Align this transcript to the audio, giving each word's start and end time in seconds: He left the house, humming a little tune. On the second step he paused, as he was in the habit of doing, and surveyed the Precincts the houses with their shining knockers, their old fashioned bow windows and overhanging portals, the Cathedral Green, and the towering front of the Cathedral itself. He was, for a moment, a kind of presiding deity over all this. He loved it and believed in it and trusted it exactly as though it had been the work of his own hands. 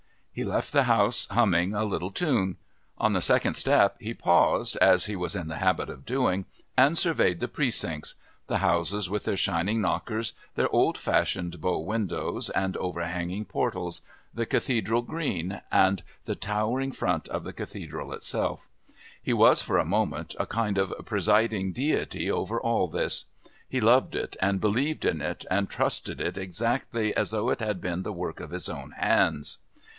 He 0.33 0.43
left 0.43 0.71
the 0.71 0.83
house, 0.83 1.27
humming 1.29 1.75
a 1.75 1.83
little 1.83 2.09
tune. 2.09 2.57
On 2.97 3.13
the 3.13 3.21
second 3.21 3.53
step 3.55 3.97
he 3.99 4.13
paused, 4.15 4.77
as 4.77 5.05
he 5.05 5.15
was 5.15 5.35
in 5.35 5.47
the 5.47 5.57
habit 5.57 5.89
of 5.89 6.05
doing, 6.05 6.45
and 6.75 6.97
surveyed 6.97 7.39
the 7.39 7.49
Precincts 7.49 8.15
the 8.47 8.59
houses 8.59 9.09
with 9.11 9.25
their 9.25 9.37
shining 9.37 9.79
knockers, 9.79 10.33
their 10.55 10.69
old 10.73 10.97
fashioned 10.97 11.61
bow 11.61 11.79
windows 11.79 12.49
and 12.51 12.77
overhanging 12.77 13.45
portals, 13.45 14.01
the 14.33 14.45
Cathedral 14.47 15.03
Green, 15.03 15.61
and 15.71 16.01
the 16.23 16.33
towering 16.35 16.93
front 16.93 17.27
of 17.27 17.43
the 17.43 17.53
Cathedral 17.53 18.11
itself. 18.13 18.69
He 19.21 19.33
was, 19.33 19.61
for 19.61 19.77
a 19.77 19.85
moment, 19.85 20.33
a 20.39 20.47
kind 20.47 20.79
of 20.79 20.91
presiding 21.05 21.73
deity 21.73 22.31
over 22.31 22.59
all 22.59 22.87
this. 22.87 23.25
He 23.69 23.81
loved 23.81 24.15
it 24.15 24.35
and 24.41 24.59
believed 24.61 25.05
in 25.05 25.21
it 25.21 25.45
and 25.51 25.69
trusted 25.69 26.19
it 26.21 26.37
exactly 26.37 27.15
as 27.15 27.29
though 27.29 27.49
it 27.49 27.59
had 27.59 27.79
been 27.81 28.01
the 28.01 28.13
work 28.13 28.39
of 28.39 28.49
his 28.49 28.67
own 28.67 28.91
hands. 28.91 29.59